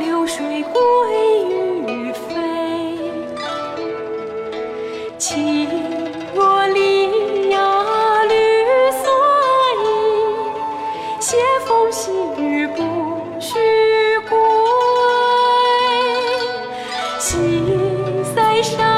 [0.00, 0.80] 流水归
[1.86, 2.98] 于飞。
[5.18, 5.68] 情
[6.34, 7.58] 若离呀
[8.24, 8.34] 绿
[8.90, 9.04] 蓑
[9.76, 9.84] 衣，
[11.20, 12.80] 斜风细雨不
[13.38, 13.58] 须
[14.26, 14.38] 归。
[17.18, 17.28] 西
[18.34, 18.89] 塞山。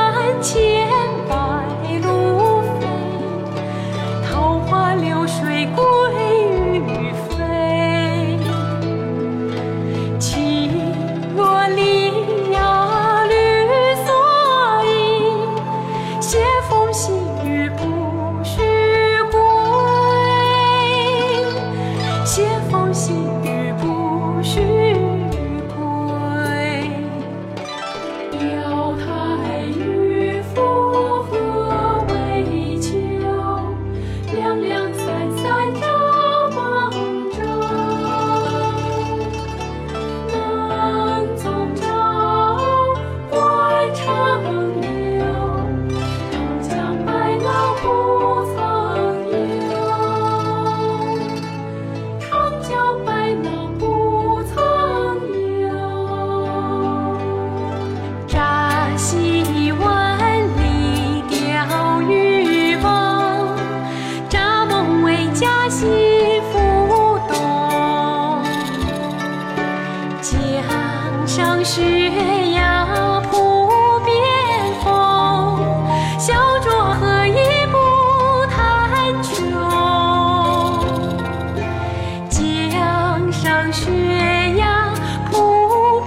[84.22, 84.94] 天涯
[85.32, 86.00] 铺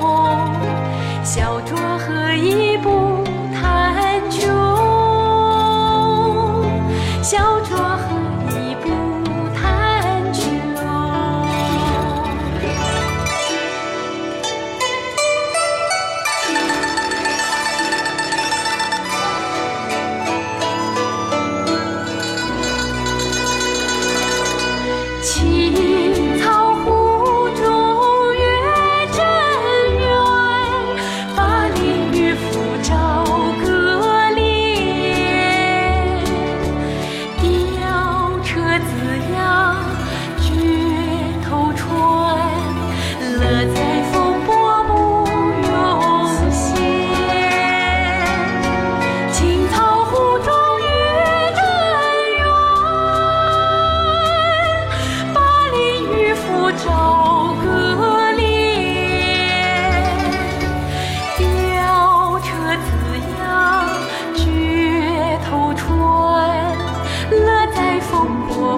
[0.00, 0.50] 红，
[1.22, 3.07] 小酌何以不？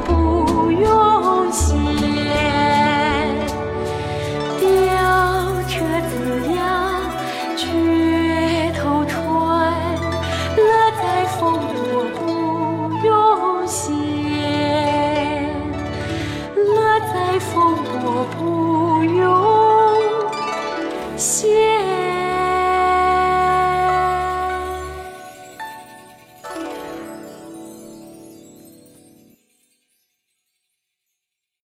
[0.06, 2.09] 不用心。